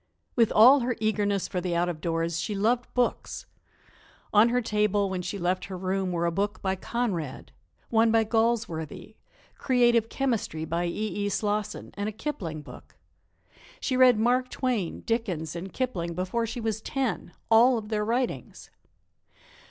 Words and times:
With 0.35 0.51
all 0.51 0.79
her 0.79 0.95
eagerness 0.99 1.47
for 1.47 1.61
the 1.61 1.75
out 1.75 1.87
of 1.87 2.01
doors, 2.01 2.39
she 2.39 2.55
loved 2.55 2.91
books. 2.95 3.45
On 4.33 4.49
her 4.49 4.59
table 4.59 5.11
when 5.11 5.21
she 5.21 5.37
left 5.37 5.65
her 5.65 5.77
room 5.77 6.11
were 6.11 6.25
a 6.25 6.31
book 6.31 6.59
by 6.59 6.75
Conrad, 6.75 7.51
one 7.91 8.11
by 8.11 8.23
Galsworthy, 8.25 9.17
"Creative 9.59 10.09
Chemistry" 10.09 10.65
by 10.65 10.87
E. 10.87 10.87
E. 11.25 11.29
Slosson, 11.29 11.91
and 11.93 12.09
a 12.09 12.11
Kipling 12.11 12.63
book. 12.63 12.97
She 13.79 13.95
read 13.95 14.17
Mark 14.17 14.49
Twain, 14.49 15.01
Dickens 15.01 15.55
and 15.55 15.71
Kipling 15.71 16.15
before 16.15 16.47
she 16.47 16.59
was 16.59 16.81
ten 16.81 17.33
all 17.51 17.77
of 17.77 17.89
their 17.89 18.03
writings. 18.03 18.71